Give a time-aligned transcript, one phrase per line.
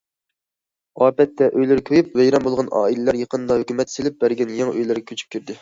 [1.05, 5.49] ئاپەتتە ئۆيلىرى كۆيۈپ، ۋەيران بولغان ئائىلىلەر يېقىندا ھۆكۈمەت سېلىپ بەرگەن يېڭى ئۆيلەرگە كۆچۈپ كىردى.